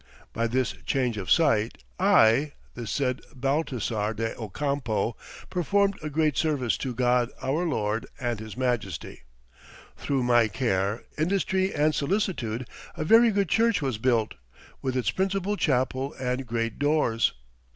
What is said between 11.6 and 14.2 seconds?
and solicitude, a very good church was